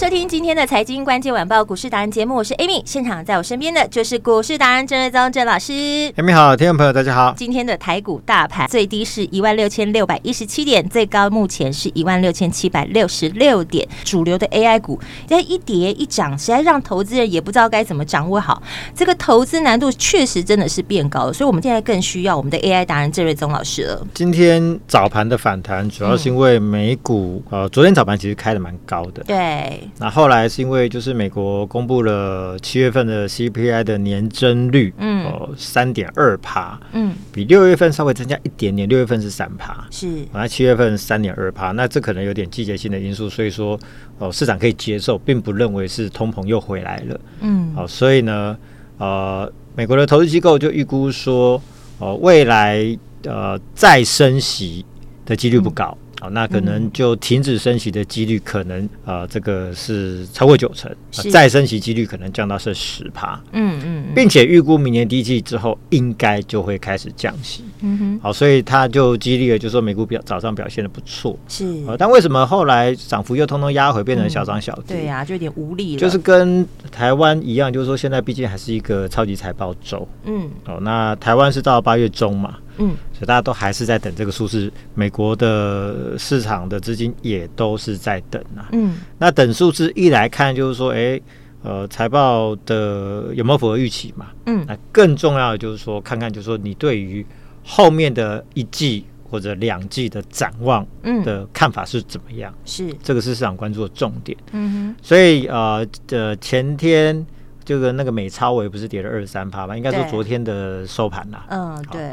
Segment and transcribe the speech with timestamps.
[0.00, 5.74] 收听今天的财经关键晚报股市达人节目，我是 Amy，现场在我身边的就是股市达人郑瑞宗郑老师。
[6.16, 7.34] Amy 好，听众朋友大家好。
[7.36, 13.86] 今天的台股大盘最低是一万六千六百一十七点，最高目前是一万六千七百六十六点。
[14.02, 18.62] 主流的 AI 股在一跌一涨，实在让投资人也不知道该怎么掌握好。
[18.94, 24.06] 这个投资难度确实真的是变高了，所以我们现在更需要我们的 AI 达人郑瑞宗老师了。
[24.14, 29.22] 今天早盘的反弹主要是因为美股、嗯、呃，昨天早盘其实开的蛮高的。
[29.24, 29.78] 对。
[29.98, 43.78] 那后来是因为就是美国公布了七月份的 CPI 的年增率，嗯，哦，三点二趴，嗯，比六月份稍微增加一点点，六月份是三趴，是，那七月份三点二趴，那这可能有点季节性的因素，所以说
[44.18, 48.56] 哦，市场可以接受，并不认为是通膨又回来了，嗯，哦，所以呢，
[48.98, 51.60] 呃，美国的投资机构就预估说，
[51.98, 54.84] 哦，未来呃再升息
[55.26, 55.96] 的几率不高。
[55.96, 60.94] 嗯好，那可能就停止升息的几率可能啊、这个是超过九成，
[61.32, 74.98] 再升息几率可能降到是十趴，嗯嗯，并且预估明年第一季之后应该就会开始降息，嗯哼，好，所以他就激励了，就说美股表早上表现的不错，是、呃，但为什么后来涨幅又通通压回，变成小涨小跌、嗯？
[74.98, 76.66] 对呀、啊，就有点无力了，就是跟
[77.00, 82.58] 台湾一样，就是说现在毕竟还是一个超级财报周，嗯，哦，那台湾是到八月中嘛。
[82.76, 88.68] 嗯，所以大家都还是在等这个数字，美国的市场的资金也都是在等啊。
[88.72, 91.22] 嗯，那等数字一来看，就是说，哎、欸，
[91.62, 94.26] 呃，财报的有没有符合预期嘛？
[94.44, 97.24] 嗯，那更重要的就是说，看看就是说你对于
[97.64, 102.52] 后面的一季或者两季的展望，嗯，的看法是怎么样？
[102.64, 104.36] 是这个是市场关注的重点。
[104.52, 107.24] 嗯哼，所以呃，的前天
[107.64, 109.76] 这个那个美超微不是跌了二十三趴吗？
[109.76, 111.46] 应该说昨天的收盘啦。
[111.48, 112.12] 嗯，对。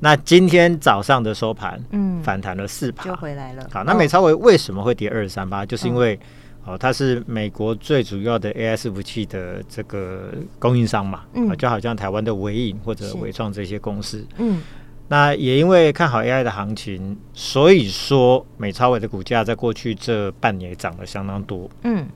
[0.00, 3.66] 那今天早上的收盘，嗯，反弹了四趴，就回来了。
[3.72, 5.64] 好，那美超微为什么会跌二十三趴？
[5.64, 6.18] 就是因为，
[6.66, 14.60] 哦，它是美国最主要的 AI 伺服器的这个供应商嘛，嗯，就好像台湾的伟影或者伟创这些公司，嗯，
[15.08, 22.06] 那也因为看好 AI 的行情，所以说美超伟的股价在过去这半年涨得相当多，嗯，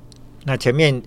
[0.44, 1.03] 那前面。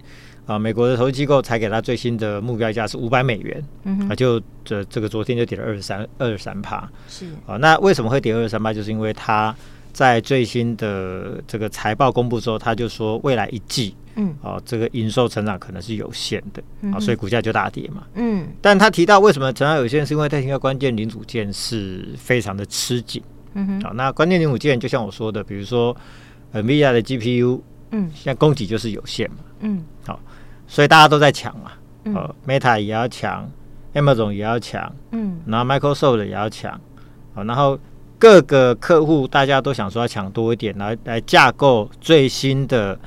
[0.48, 8.74] 啊，美国的投资机构才给他最新的目标价是五百美元，嗯哼，啊，就这这个昨天就跌了二十三二十三趴，是啊，那为什么会跌二十三趴？
[8.74, 9.56] 就是因为他
[9.94, 23.22] 在最新的这个财报公布之后，他就说未来一季，嗯，哦，这个营收成长可能是有限的，啊，所以股价就大跌嘛，嗯，但他提到为什么成长有限，是因为他提到关键零组件是非常的吃紧，
[23.54, 25.96] 嗯哼，啊，那关键零组件就像我说的，比如说
[26.54, 27.62] NVIDIA 的 GPU，
[27.92, 30.20] 嗯，现在供给就是有限嘛，嗯，好。
[30.68, 31.72] 所以大家都在抢嘛，
[32.06, 33.46] 呃、嗯、，Meta 也要抢
[33.94, 36.80] ，Amazon 也要抢，嗯，然后 Microsoft 也要抢，
[37.34, 37.78] 好，然后
[38.18, 42.98] 各个客户大家都想说要抢多一点，来来架构最新的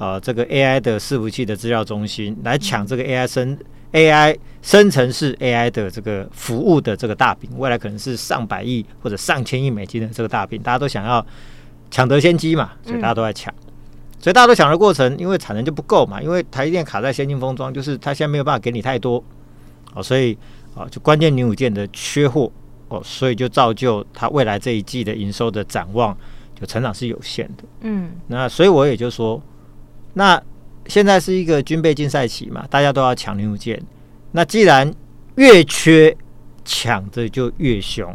[0.00, 3.56] 呃这个 AI 的伺服器的资料中心，来抢这个 AI 生
[3.92, 11.24] AI 生成式 AI 的这个服务的这个大饼，未来可能是上百亿或者上千亿美金的这个大饼，大家都想要
[11.90, 13.52] 抢得先机嘛，所以大家都在抢。
[13.52, 13.68] 嗯
[14.22, 19.24] 所以大家都抢的过程，因为产能就不够嘛，因为台积电卡在先进封装，就是它现在没有办法给你太多，
[19.94, 20.36] 哦，所以
[20.74, 22.52] 啊，就关键零组件的缺货，
[22.88, 26.14] 哦，所以就造就它未来这一季的营收的展望，
[26.54, 27.64] 就成长是有限的。
[27.80, 29.42] 嗯，那所以我也就说，
[30.14, 30.40] 那
[30.86, 33.80] 现在是一个军备竞赛期嘛，大家都要抢零组件，
[34.32, 34.92] 那既然
[35.36, 36.16] 越缺，
[36.64, 38.12] 抢的就越凶，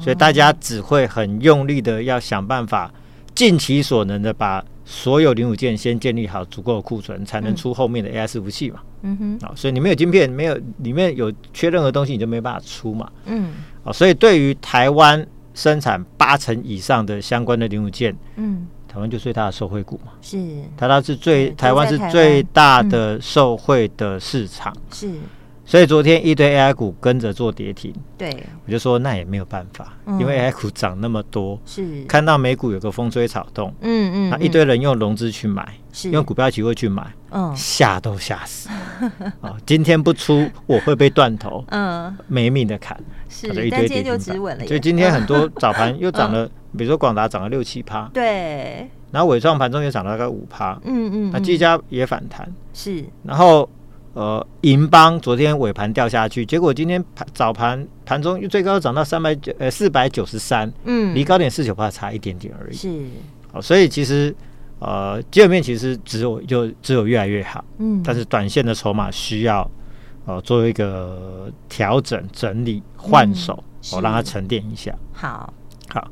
[0.00, 2.92] 所以大家只会很用力的要想办法，
[3.34, 4.64] 尽其所能的把。
[4.88, 8.78] 所有零组件先建立好足够的库存，才能出后面的 AI 伺服器嘛。
[9.02, 13.10] 嗯哼，啊，所以你没有晶片，没有里面有缺任何东西，你就没办法出嘛。
[13.24, 13.50] 嗯，
[13.82, 18.64] 啊，所以对于台湾生产八成以上的相关的零组件，嗯，
[18.96, 20.12] 台湾就最大的受惠股嘛。
[20.22, 20.38] 是，
[20.74, 24.74] 台湾是最台湾是最大的受惠的市场。
[24.90, 25.12] 是，
[25.66, 28.34] 所以昨天一堆 AI 股跟着做跌停，对，
[28.64, 32.04] 我就说那也没有办法，嗯、因为 AI 股涨那么多，是。
[32.04, 36.10] 看到美股有个风吹草动，嗯嗯，那一堆人用融资去买，是。
[36.10, 38.70] 用股票期货去买，嗯，吓都吓死，
[39.42, 53.68] 哦，今天不出我会被断头，嗯，没命的砍，是，但今天就止稳了，所以今天很多早盘又涨了， 嗯、比如说广达涨了六七趴，对，然后伟创盘中也涨了大概五趴，嗯嗯，那技嘉也反弹，是，然后。
[54.16, 62.74] 呃，银邦昨天尾盘掉下去，结果今天盘早盘盘中最高涨到三百九呃四百九十三，嗯，离高点四九八差一点点而已。
[62.74, 63.04] 是，
[63.52, 64.34] 好，所以其实
[64.78, 69.70] 呃基本面其实只有就只有越来越好，嗯，但是短线的筹码需要
[70.24, 73.62] 呃做一个调整整理换手，
[73.92, 74.94] 我、嗯、让它沉淀一下。
[75.12, 75.52] 好，
[75.90, 76.10] 好，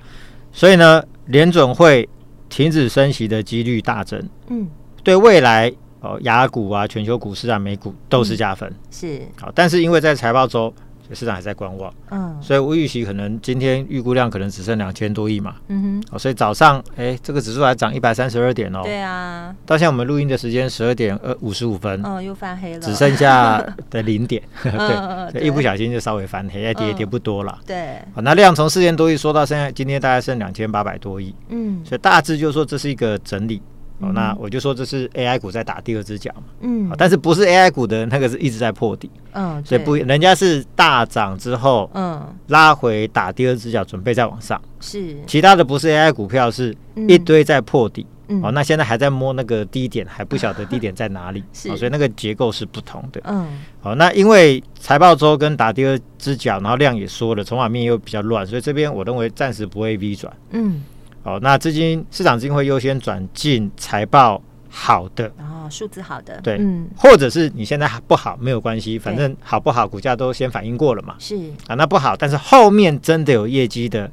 [0.54, 2.08] 所以呢，联准会
[2.48, 4.66] 停止升息的几率大增，嗯，
[5.02, 5.70] 对未来。
[6.00, 9.22] 哦，雅股啊，全球股市啊，美股都是加分，嗯、是。
[9.40, 10.70] 好，但是因为在财报周，
[11.12, 24.42] 市场还在观望，嗯，所以我预期可能今天预估量可能只剩两千多亿嘛，嗯哼，哦，所以早上哎，这个指数还涨一百三十二点哦，对啊，到现在我们录音的时间十二点二五十五分，嗯，又翻黑了，只剩下 的零点，
[25.32, 33.60] 对，一不小心就稍微翻黑，也跌也跌不多了，对，好，那量从四千多亿缩到现在，今天大概剩两千八百多亿，嗯，所以大致就是说这是一个整理。
[34.04, 46.76] 哦，那我就说这是 AI 股在打第二只脚嘛，嗯，但是不是 AI 股的那个是一直在破底，嗯，所以不，人家是大涨之后，嗯，拉回打第二只脚，准备再往上，是，其他的不是 AI 股票，是
[47.08, 48.06] 一堆在破底，
[48.42, 53.46] 哦，那现在还在摸那个低点，还不晓得低点在哪里， 是，所以那个结构是不同的，嗯，
[53.80, 60.82] 好，那因为财报周跟打第二只脚，然后量也缩了，筹码面又比较乱，所以这边我认为暂时不会 V 转，嗯。
[61.24, 71.36] 哦，那资金市场资金会优先转进财报好的，哦，数字好的，对，嗯，或者是你现在不好没有关系，反正好不好股价都先反应过了嘛，是。
[71.66, 74.10] 啊，那不好，但是后面真的有业绩的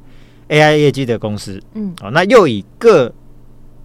[0.48, 3.12] AI 业绩的公司，嗯，哦，那又以各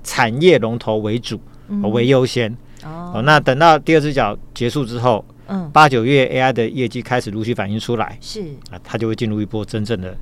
[0.03, 2.49] 产业龙头为主，嗯、为优先，
[2.83, 8.41] 哦，哦，那等到第二只脚结束之后，嗯，八九月 AI 的业绩开始陆续反映出来，是。
[8.71, 10.15] 啊，它就会进入一波真正的。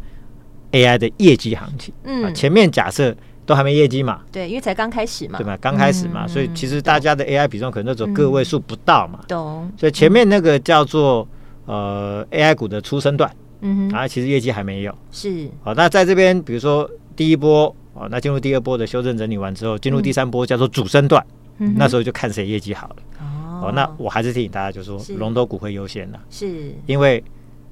[0.75, 5.55] AI 的业绩行情，嗯，前面假设都还没业绩嘛，对，因为才刚开始嘛，对嘛？
[5.61, 9.71] 刚开始嘛，所以其实大家的 AI 比重可能都只有个位数不到嘛，懂？
[9.77, 11.25] 所以前面那个叫做
[11.65, 21.23] 呃 AI 股的初升段，嗯哼，啊，其实业绩还没有，是，好，那在这边比如说第一波，哦，那进入第二波的修正整理完之后，进入第三波叫做主升段，
[21.57, 22.95] 那时候就看谁业绩好了，
[23.61, 26.73] 哦，那我还是提醒大家，就是说龙头股会优先的，是。
[26.87, 27.23] 因为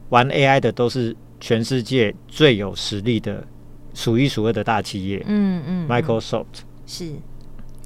[0.09, 1.15] 玩 AI 的都是。
[1.43, 3.45] 全世界最有实力的
[3.93, 6.45] 数一数二的大企业，嗯嗯，Microsoft。
[6.85, 7.11] 是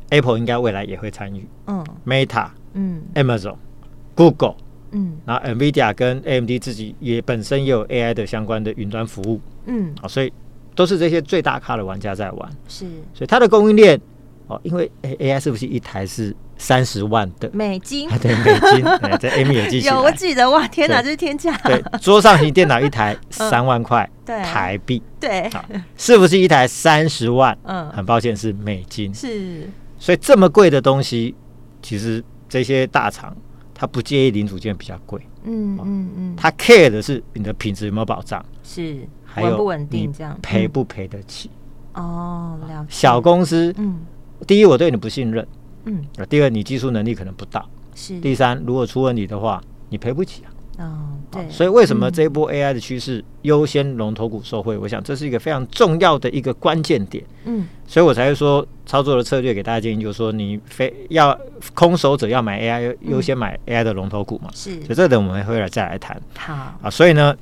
[0.10, 4.58] ，Apple 应该未来也会参与，嗯，Meta，嗯，Amazon，Google，
[4.92, 10.32] 嗯，然后 NVIDIA 跟 AMD 自己也本身也有 AI 的相关的云端服务，嗯，好，所以
[10.76, 14.00] 都是这些最大咖的玩家在玩，是，所以它的供应链，
[14.46, 16.36] 哦，因为 AI 是不是一台是？
[16.58, 18.84] 三十万的美金，对美金，
[19.20, 19.88] 这 Amy 也记起。
[19.88, 21.56] 有，我记得哇，天哪，这是天价。
[21.60, 25.50] 对，桌上型电脑一台 三万块台币，对，
[25.96, 27.58] 是不是一台三十万？
[27.64, 29.14] 嗯，很抱歉是美金。
[29.14, 29.70] 是，
[30.00, 31.36] 所以这么贵的东西，
[31.82, 33.36] 其实这些大厂
[33.74, 35.22] 他不介意零组件比较贵。
[35.44, 41.50] 嗯嗯嗯，他 care 的是你的品质有没有保障，是还有稳不稳定，这样赔不赔得起？
[41.94, 42.88] 哦，了解。
[42.90, 44.00] 小公司，嗯，
[44.46, 45.48] 第一我对你不信任。
[45.88, 47.66] 嗯，第二，你技术能力可能不大。
[47.96, 48.20] 是。
[48.20, 50.52] 第三，如果出问题的话，你赔不起啊。
[50.80, 51.50] 哦，对。
[51.50, 54.78] 所以为什么这一波 AI 的趋势优先龙头股受惠？
[54.78, 57.24] 我想这是一个非常重要的一个关键点。
[57.46, 57.66] 嗯。
[57.88, 61.36] 所以我才会说，操作的策略给大家建议，就是说，你非要
[61.74, 64.52] 空手者要买 AI，优先买 AI 的龙头股嘛。
[64.54, 64.74] 是。
[64.82, 66.22] 所以这等我们会来再来谈。
[66.38, 66.54] 好。
[66.84, 67.36] 啊，所以呢，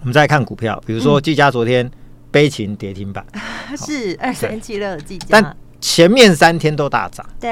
[0.00, 1.90] 我们再看股票，比如说技嘉昨天
[2.30, 3.26] 悲情跌停板，
[3.76, 5.54] 是二三七六的技嘉。
[5.88, 7.48] 前面三天都大涨，对。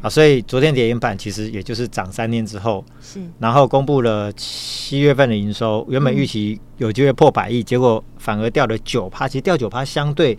[0.00, 10.36] 啊，所以昨天跌停板其实也就是涨三天之后，是，然后公布了七月份的营收，原本预期有机会破百亿，结果反而掉了九趴，其实掉九趴相对，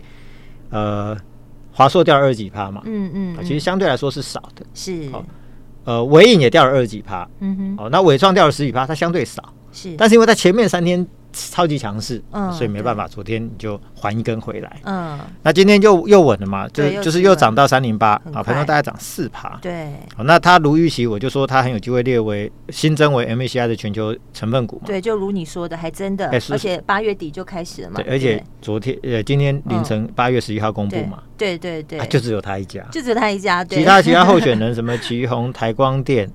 [0.70, 1.16] 呃，
[1.70, 5.08] 华硕掉了二十几趴嘛，嗯嗯，其实相对来说是少的，是，
[5.84, 11.06] 呃，伟影也掉了二十几趴，嗯哼，哦，那伟创掉了十几趴，它相对少，是，但是因为它前面三天。
[11.52, 19.92] 超级强势，嗯，所以没办法，昨天你就还一根回来，嗯，那今天就又稳了嘛，就就是又涨到三零八啊，盘中大概涨四趴，对，
[20.24, 36.30] 那它如预期，我就说它很有机会列为新增为 MACI 的全球成分股嘛，对，就如你说的，还真的，而且八月底就开始了嘛，对，而且昨天呃今天凌晨八月十一号公布嘛，对对对，就只有他一家，就只有他一家，其他其他候选人什么奇鋐、台光电。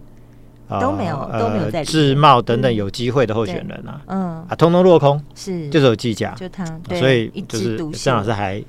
[0.79, 5.69] 都没有都没有在智茂等等有机会的候选人啊，嗯啊，通通落空，是。
[5.69, 6.65] 就是有计价，就他，
[6.97, 8.63] 所以就是郑老师还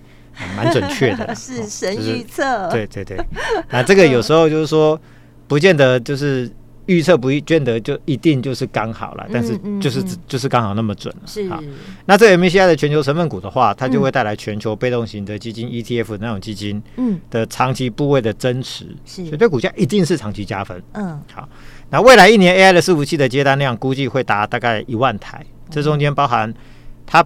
[0.56, 3.18] 蛮准确的， 是神预测，对对对，
[3.70, 4.98] 那这个有时候就是说，
[5.46, 6.50] 不见得就是。
[6.86, 11.22] 预测不一见得就一定就是刚好了，但是就是就是刚好那么准了。
[11.26, 11.48] 是。
[12.06, 20.82] 那这 MSCI 的全球成分股的话，它就会带来全球被动型的基金 ETF 那种基金，嗯，的长期部位的增持，是，所以对股价一定是长期加分。
[20.94, 21.48] 嗯，好。
[21.92, 26.52] 那未来一年 AI 的伺服器的接单量估计会达大概一万台，这中间包含
[27.06, 27.24] 它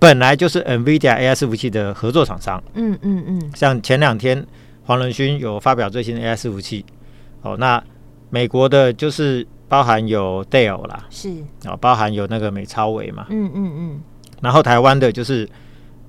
[0.00, 2.60] 本来就是 NVIDIA AI 伺服器的合作厂商。
[2.74, 3.50] 嗯嗯嗯。
[3.54, 4.44] 像前两天
[4.84, 6.84] 黄仁勋有发表最新的 AI 伺服器，
[7.42, 7.80] 哦，那。
[8.30, 11.30] 美国的就是包含有 Dell 啦，是
[11.64, 14.00] 啊，包含有那个美超微嘛，嗯嗯嗯，
[14.42, 15.48] 然后台湾的就是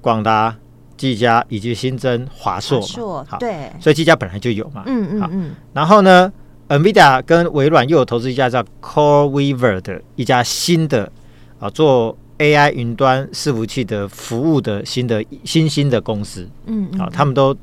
[0.01, 0.53] 广达、
[0.97, 6.29] 技嘉以及新增华硕嘛，好，对，所以技嘉本来就有嘛，嗯嗯嗯，然后呢
[6.69, 11.11] ，NVIDIA 跟微软又有投资一家叫 CoreWeaver 的一家新的
[11.59, 17.53] 啊做 AI 云端伺服器的服务的新的新兴的公司，嗯，啊，他们都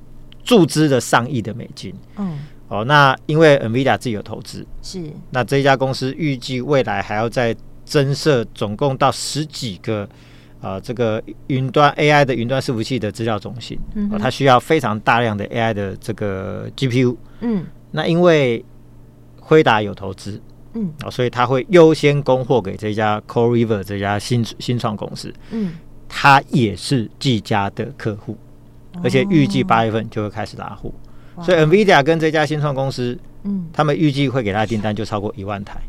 [0.45, 2.41] 注资了上亿的美金，嗯。
[2.69, 5.01] 哦，那因为 NVIDIA 自己有投资，是。
[5.31, 10.09] 那这家公司预计未来还要再增设总共到十几个
[10.61, 18.65] 呃这个云端 AI 的云端伺服器的资料中心，嗯、哦，它需要非常大量的 AI 的这个 GPU，嗯，那因为
[19.49, 20.43] 辉达有投资，
[20.75, 25.75] 嗯，哦，所以他会优先供货给这家 CoreWeaver 这家新新创公司，嗯，
[26.09, 28.37] 他也是技嘉的客户，
[29.05, 30.93] 而且预计八月份就会开始拿货。
[31.43, 35.81] 所以 NVIDIA 跟这家新创公司，嗯，他们预计会给他的订单就超过一万台。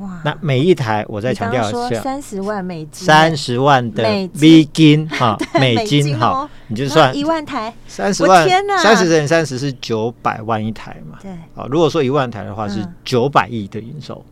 [0.00, 0.20] 哇！
[0.24, 4.02] 那每一台，我再强调一下，三十万美金，三十万的
[4.34, 8.48] 美金 哈，美金哈，你就算一万台，三十万，
[8.82, 11.18] 三十乘以三十是九百万一台嘛？
[11.22, 11.30] 对。
[11.54, 14.24] 啊，如果说一万台的话，是九百亿的营收，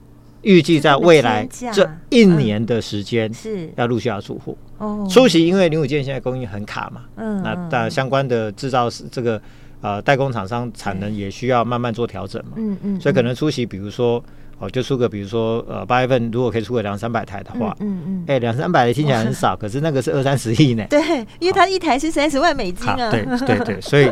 [0.42, 4.56] 预计在未来这一年的时间是要陆续要出货。
[4.78, 5.06] 哦。
[5.08, 9.40] 初期因为零五件现在供应很卡嘛，嗯，那但相关的制造这个。
[9.82, 14.24] 呃，代工厂商产能也需要慢慢做调整嘛，嗯嗯，所以可能出席，比如说
[14.60, 21.00] 哦，就出个，比如说呃，八月份如果可以出个两三百台的话，嗯嗯，哎，两三百的 听起来很少，可是那个是二三十亿呢，对，
[21.40, 24.08] 因为它一台是三十万美金啊，对对对，所以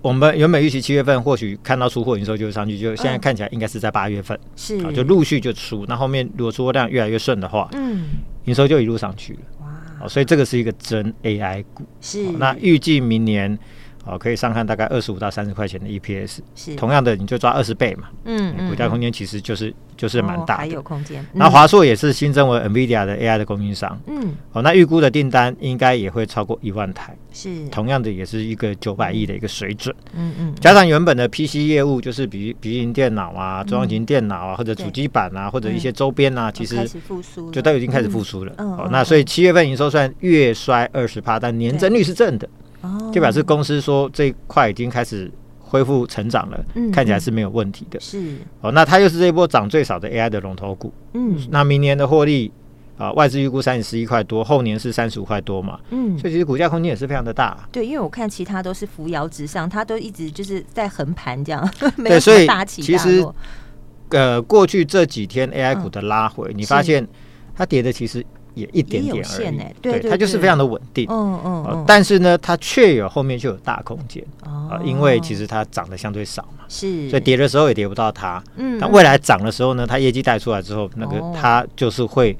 [0.00, 8.06] 我们原本预期七月份或许看到出货营收就会上去，就现在看起来应该是在八月份，是，就陆续就出，那后面如果出货量越来越顺的话，嗯，
[8.46, 9.40] 营收就一路上去了，
[10.00, 13.58] 哇，所以这个是一个真 AI 股，是，那预计明年。
[14.04, 18.08] 哦，可以上看大概二十五到三十块钱的 EPS，是同样的，你就抓二十倍嘛。
[18.24, 21.24] 嗯，股价空间其实就是就是蛮大的，还有空间。
[21.32, 23.98] 那华硕也是新增为 NVIDIA 的 AI 的供应商。
[24.06, 27.16] 嗯，哦，那预估的订单应该也会超过一万台。
[27.32, 29.94] 是，同样的也是一个九百亿的一个水准。
[30.14, 38.52] 嗯嗯，加上原本的 PC 业务，就是比笔记型电脑啊、中央型电脑啊，或者主机板啊，或者一些周边啊，其实复苏就都已经开始复苏了。
[38.58, 42.48] 哦，那所以七月份营收算月衰二十趴，但年增率是正的。
[43.12, 47.98] 就表示公司说这一块已经开始恢复成长了，嗯、看起来是没有问题的。
[47.98, 50.92] 是哦，那它又是这一波涨最少的 AI 的龙头股。
[51.14, 52.52] 嗯，那明年的获利
[52.96, 55.80] 啊、呃，外资预估三十一块多，后年是三十五块多嘛。
[55.90, 57.66] 嗯，所以其实股价空间也是非常的大。
[57.72, 61.68] 对，因为我看其他都是扶摇直上，它都一直就是在横盘这样。
[62.04, 63.26] 对，所以其实
[64.10, 67.04] 呃，过去这几天 AI 股的拉回，嗯、你发现
[67.54, 68.24] 它跌的其实。
[68.54, 82.36] 也一点点而已，对，它就是非常的稳定，嗯嗯，但是呢，它却有后面就有大空间，啊，因为其实它涨得相对少嘛，是，所以跌的时候也跌不到它，嗯，但未来涨的时候呢，它业绩带出来之后，那个它就是会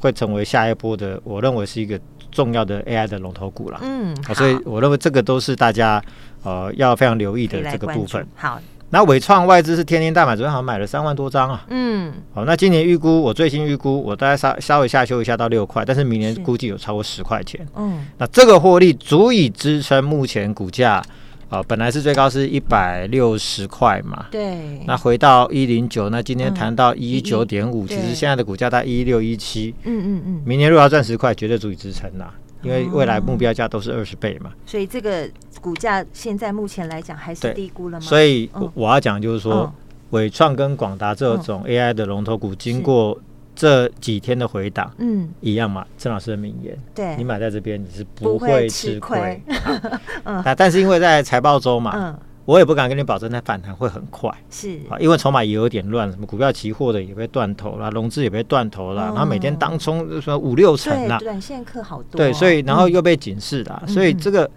[0.00, 1.98] 会成为下一波的，我认为是一个
[2.30, 6.02] 重要的 AI 的龙头股了，嗯，所以我认为这个都是大家
[6.42, 8.60] 呃要非常留意的这个部分，好。
[8.94, 11.66] 那伟创外资是天天大买，昨天好像买了三万多张啊。
[11.68, 17.66] 嗯，好，那今年预估，我最新预估，我大概稍稍微下修一下到六块，但是明年估计有超过十块钱。
[17.74, 21.02] 嗯，那这个获利足以支撑目前股价，
[21.48, 24.26] 啊，本来是最高是一百六十块嘛。
[24.30, 24.80] 对。
[24.86, 29.74] 那回到一零九，那今天谈到一九点五，其实现在的股价在一六一七。
[29.82, 30.42] 嗯嗯嗯。
[30.46, 32.32] 明年如果要赚十块，绝对足以支撑啦。
[32.64, 35.28] 因为未来目标价都是二十倍嘛，所以这个
[35.60, 38.04] 股价现在目前来讲还是低估了吗？
[38.04, 39.72] 所以我要讲就是说，
[40.10, 43.16] 纬创跟广达这种 AI 的龙头股，经过
[43.54, 45.86] 这几天的回档，嗯，一样嘛。
[45.98, 49.42] 郑老师的名言，对，你买在这边你是不会吃亏。
[50.24, 52.18] 嗯，但是因为在财报周嘛，嗯。
[52.46, 54.78] 我也不敢跟你保证，它反弹会很快，是。
[54.90, 64.50] 啊，因为筹码也有点乱，什么股票期货的也被断头了，融资也被断头了，然后每天当冲就说五六成了，短线客好多，对，所以然后又被警示了，所以这个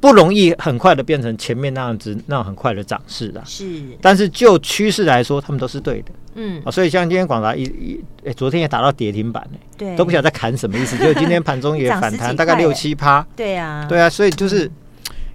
[0.00, 14.70] 不容易很快的变成前面那样子那种很快的涨势的，是，但是就趋势来说，他们都是对的，嗯，所以像今天广达一一，哎，昨天也打到跌停板呢，对，都不晓得在砍什么意思，就今天盘中也 反弹大概六七趴，对啊，对啊，所以就是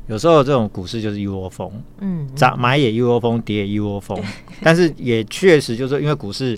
[0.07, 4.21] 有时候这种股市就是一窝蜂，嗯，涨买也一窝蜂，跌也一窝蜂，
[4.61, 6.57] 但是也确实就是因为股市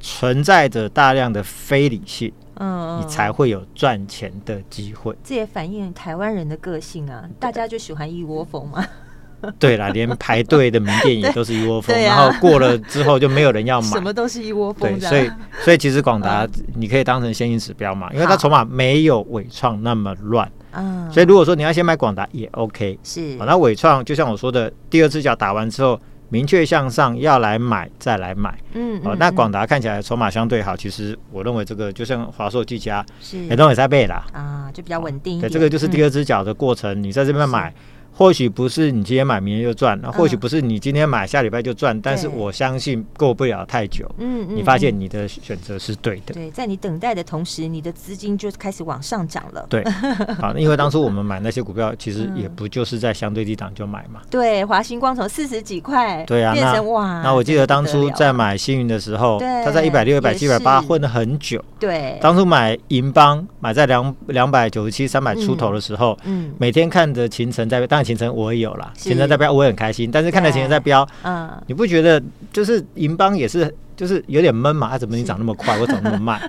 [0.00, 2.32] 存在着大量的非理性。
[2.60, 5.14] 嗯，你才会有赚钱的机会。
[5.22, 8.84] 这也反映台湾人的个性啊，大家就喜欢一窝蜂嘛。
[9.60, 14.90] 对啦，连排队的名店也 都是一窝蜂，然后过了之后就没有人要买，什么都是一窝蜂。
[14.90, 15.30] 对，所以
[15.62, 16.44] 所以其实广达
[16.74, 20.50] 你可以当成先行指标嘛，因为它筹码没有纬创那么乱。
[20.78, 22.98] 嗯，所以如果说你要先买广达也 OK。
[23.02, 26.00] 是，那伟创就像我说的，第二只脚打完之后。
[26.30, 28.54] 明确向上，要来买再来买。
[28.74, 34.26] 嗯，哦，那广达看起来筹码相对好，其实我认为这个就像华硕、技嘉，是也都也在背啦。
[34.34, 35.40] 啊，就比较稳定。
[35.40, 37.72] 对，这个就是第二只脚的过程，你在这边买。
[38.18, 41.98] 或许不是你今天买，明天就赚；那或许不是你今天买，下礼拜就赚。
[42.00, 46.34] 但是我相信过不了太久，嗯，你发现你的选择是对的。
[46.34, 49.64] 对，在你等待的同时，你的资金就开始往上涨了。
[49.70, 49.84] 对，
[50.42, 54.20] 好，因为当初我们买那些股票，其实也不就是在相对低档就买嘛。
[54.28, 57.22] 对，华星光从四十几块，对啊，变成哇。
[57.22, 61.64] 那我记得当初在买星云的时候，他在一百六、一百七、一百八混了很久。
[61.78, 68.92] 对，当初买银邦，买在两两百九十七、三百出头的时候，嗯，每天看着秦晨在，当然勤诚我也有了。
[68.96, 70.10] 勤诚在标，我也很开心。
[70.10, 72.22] 但是看着勤诚在飙，嗯，你不觉得
[72.52, 74.88] 就是银邦也是，就是有点闷嘛？
[74.88, 76.40] 它怎么你涨那么快， 我涨那么慢？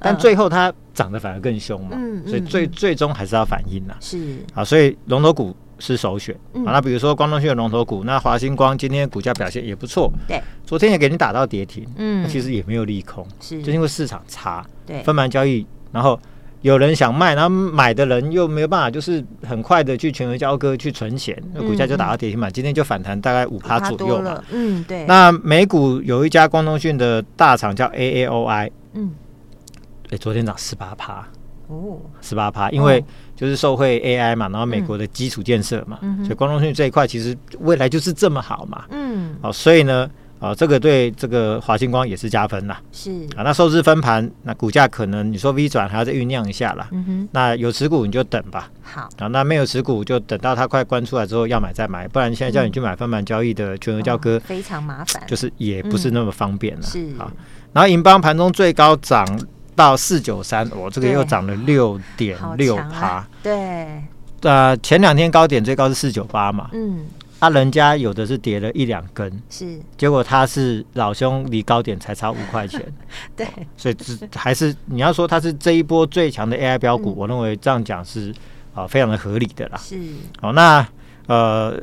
[0.00, 1.96] 但最后它涨得反而更凶嘛。
[2.26, 3.94] 所以最最终还是要反应呐。
[4.00, 6.34] 是啊，所以龙头股是首选。
[6.64, 10.12] 啊，那比如说光通讯的龙头股，那华星光今天股价表现也不错。
[10.26, 11.86] 对，昨天也给你打到跌停。
[11.96, 14.64] 嗯，其实也没有利空，是就因为市场差。
[14.86, 16.18] 对，分盘交易，然后。
[16.62, 22.52] 有人想卖，然后买的人又没有办法，就是很快的去全额交割去存钱，那股价就打到跌停板。
[22.52, 24.42] 今天就反弹大概五趴左右嘛。
[24.50, 25.04] 嗯，对。
[25.06, 29.12] 那美股有一家光通讯的大厂叫 AAOI，嗯，
[30.10, 31.28] 哎，昨天涨十八趴，
[31.68, 33.04] 哦，十八趴，因为
[33.36, 38.84] 就是受惠 AI 嘛，然后美国的基础建设嘛，所以光通讯这一块其实未来就是这么好嘛。
[38.90, 40.10] 嗯，好，所以呢。
[40.38, 42.78] 啊，这个对这个华星光也是加分啦。
[42.92, 46.88] 是啊，那受制分盘，那股价可能你说 V 转还要再酝酿一下啦。
[46.92, 47.28] 嗯哼。
[47.32, 48.70] 那有持股你就等吧。
[48.82, 49.08] 好。
[49.18, 56.82] 啊，那没有持股就等到它快关出来之后要买再买，不然现在叫你去买分盘交易的全额交割，非常麻烦，就是也不是那么方便了。
[56.82, 57.06] 是。
[57.18, 57.32] 啊，
[57.72, 59.26] 然后银邦盘中最高涨
[59.74, 63.26] 到四九三，我这个又涨了六点六趴。
[63.42, 64.02] 对。
[64.42, 66.68] 呃，前两天高点最高是四九八嘛。
[66.74, 67.06] 嗯。
[67.38, 72.80] 他人家有的是跌了一两根，是，结果他是老兄离高点才差五块钱，
[73.36, 73.46] 对，
[73.76, 78.34] 所以只还是你要说他是这一波最强的 AI 标股，我认为这样讲是
[78.74, 79.76] 啊非常的合理的啦。
[79.76, 80.00] 是，
[80.40, 80.86] 好，那
[81.26, 81.78] 呃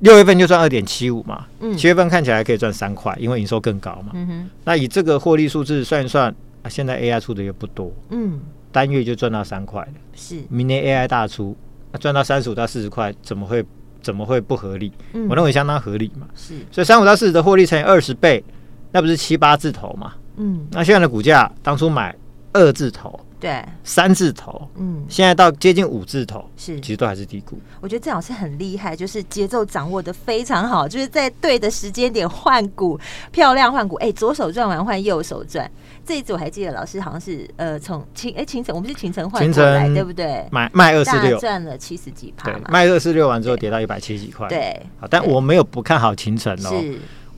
[0.00, 8.40] 六月份就赚二点七五嘛，嗯，七月份看起来可以赚三块，因为营收更高嘛，嗯哼，那以这个获利数字算一算啊，现在 AI 出的也不多，嗯，
[8.72, 11.56] 单月就赚到三块了，是，明年 AI 大出，
[12.00, 13.64] 赚到三十五到四十块，怎么会？
[14.08, 14.90] 怎么会不合理？
[15.12, 16.26] 嗯、我认为相当合理嘛。
[16.34, 18.42] 是，所以三五到四十的获利乘以二十倍，
[18.90, 20.14] 那不是七八字头嘛？
[20.38, 22.16] 嗯，那现在的股价，当初买
[22.54, 27.58] 二字头，对，三字头，嗯，现在到接近五字头，是，其实都还是低估。
[27.82, 32.98] 我觉得郑老师很厉害，就是节奏掌握的非常好，就是在对的时间点换股，
[33.30, 35.70] 漂亮换股，哎，左手转完换右手赚。
[36.08, 40.42] 这一次我还记得老师好像是呃从秦哎秦城，我们是秦城换过来对不对？
[40.50, 46.82] 买卖二四六赚了七十几趴，嘛，卖二四六完之后跌到一百七十几块，对，好，但我没有不看好秦城哦，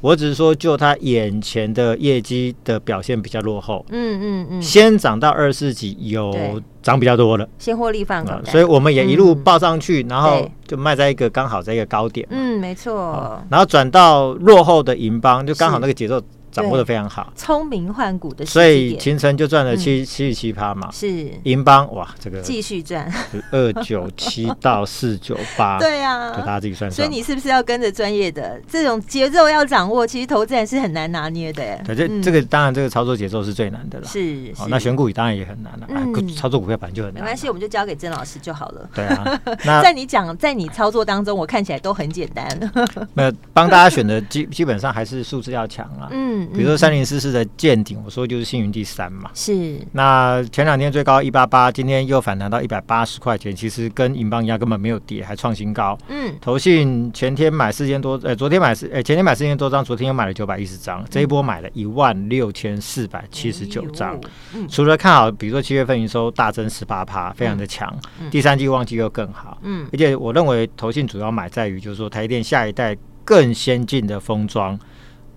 [0.00, 16.22] 我只是说就他眼前的业绩的表现比较落后，嗯嗯嗯，先涨到二四几有涨比较多了，先获利放口，所以我们也一路报上去，然后就卖在一个刚好在一个高点，嗯，没错，然后转到落后的银邦，就刚好那个节奏。
[16.50, 20.90] 掌握的非常好，聪明换股的，所以勤诚就赚了七七十七趴嘛。
[20.92, 23.10] 是银邦哇，这个继续赚
[23.50, 26.92] 二九七到四九八， 对呀，就大家自己算算。
[26.92, 30.06] 所以你是不是要跟着专业的这种节奏要掌握？
[30.06, 31.80] 其实投资人是很难拿捏的。
[31.86, 34.06] 对，这这个当然这个操作节奏是最难的了。
[34.06, 35.86] 是，那选股当然也很难了。
[36.34, 37.22] 操作股票本来就很难。
[37.22, 38.88] 没关系，我们就交给曾老师就好了。
[38.94, 42.48] 对啊， 那在你讲在你操作当中，我看起来都很简单。
[43.14, 46.08] 那帮大家选的基基本上还是数字要强啊。
[46.10, 47.20] 嗯，比如说三零四。
[47.20, 49.30] 四的见顶，我说就是星云第三嘛。
[49.34, 49.78] 是。
[49.92, 55.98] 那前两天最高一八八，今天又反弹到一百八十块钱，其实跟银邦一样，根本没有跌，还创新高。
[56.08, 56.34] 嗯。
[56.40, 64.18] 投信前天买四千多，呃，昨天买四，呃，前天买四千多张，昨天又买了九百一十张，这一波买了一万六千四百七十九张。
[64.54, 64.66] 嗯。
[64.66, 67.94] 除了看好，比如说七月份营收大增十八趴，非常的强。
[68.18, 68.30] 嗯。
[68.30, 69.58] 第三季旺季又更好。
[69.60, 69.86] 嗯。
[69.92, 74.78] 而且我认为投信主要买在于，就是说台电下一代更先进的封装。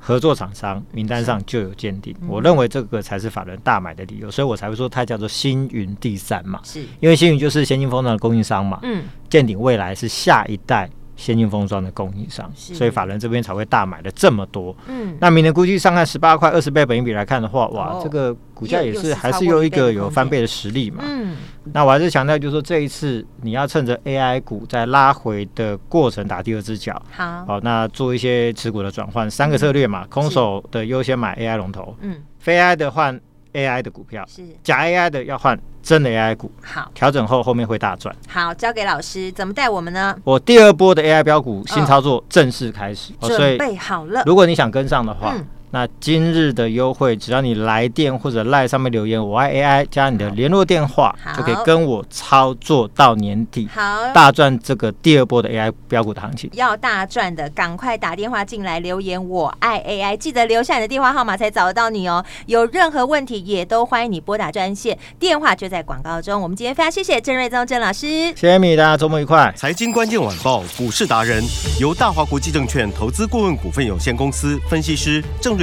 [0.05, 6.81] 合作厂商名单上就有鉴定，我认为这个才是法人大买的理由，所以我才会说它叫做星云第三嘛，是。
[6.99, 10.89] 因为星云就是先进封装的供应商嘛，嗯，鉴定未来是下一代。
[11.15, 14.75] 先进封装的供应商，所以法人这边才会大买了这么多。
[14.87, 21.03] 嗯，那明年估计上看十八块二十倍本益比来看的话，哇，这个股价也是还是有一个有翻倍的实力嘛。
[21.05, 21.37] 嗯，
[21.71, 26.99] 那我还是强调，就是说这一次你要趁着 AI 股在拉回的过程打第二只脚。
[27.11, 33.19] 好，好，那做一些持股的转换，三个策略嘛，空手的优先买 AI 龙头，嗯，非 AI 的换
[33.53, 35.59] AI 的股票，是假 AI 的要换。
[35.83, 38.15] 真的 AI 股好，调整后后面会大赚。
[38.29, 40.17] 好，交给老师怎么带我们呢？
[40.23, 44.23] 我第二波的 AI 标股新操作正式开始，哦、准备好了。
[44.25, 45.33] 如果你想跟上的话。
[45.35, 53.81] 嗯那今日的优惠，只要你来电或者赖上面留言“我爱 AI”，加你的联络电话，就可以跟我操作到年底，好
[54.13, 56.47] 大赚这个第二波的 AI 标股的行情。
[56.53, 62.23] 要大赚的，赶快打电话进来留言“我爱 AI”，记得留下你的电话号码才找得到你哦。
[62.45, 66.39] 有任何问题也都欢迎你拨打专线，电话就在广告中。
[66.39, 69.51] 我们今天非常谢谢郑瑞宗郑老师，谢谢米，大家周末愉快。
[69.57, 71.43] 财经关键晚报股市达人
[71.81, 75.62] 由大华国际证券投资顾问股份有限公司分析师郑瑞